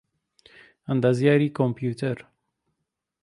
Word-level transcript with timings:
ئەندازیاریی 0.89 1.55
کۆمپیوتەر 1.57 2.17